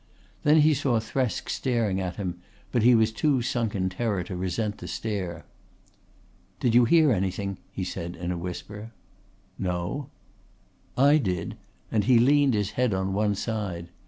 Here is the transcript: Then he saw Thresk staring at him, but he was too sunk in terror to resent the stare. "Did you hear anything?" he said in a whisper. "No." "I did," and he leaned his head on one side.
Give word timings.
Then 0.41 0.61
he 0.61 0.73
saw 0.73 0.99
Thresk 0.99 1.47
staring 1.47 2.01
at 2.01 2.15
him, 2.15 2.39
but 2.71 2.81
he 2.81 2.95
was 2.95 3.11
too 3.11 3.43
sunk 3.43 3.75
in 3.75 3.87
terror 3.87 4.23
to 4.23 4.35
resent 4.35 4.79
the 4.79 4.87
stare. 4.87 5.45
"Did 6.59 6.73
you 6.73 6.85
hear 6.85 7.11
anything?" 7.11 7.59
he 7.71 7.83
said 7.83 8.15
in 8.15 8.31
a 8.31 8.35
whisper. 8.39 8.93
"No." 9.59 10.09
"I 10.97 11.19
did," 11.19 11.55
and 11.91 12.05
he 12.05 12.17
leaned 12.17 12.55
his 12.55 12.71
head 12.71 12.95
on 12.95 13.13
one 13.13 13.35
side. 13.35 13.89